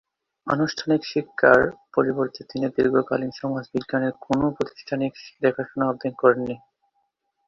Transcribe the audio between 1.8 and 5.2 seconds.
পরিবর্তে তিনি দীর্ঘকালীন সমাজবিজ্ঞানের কোনও প্রাতিষ্ঠানিক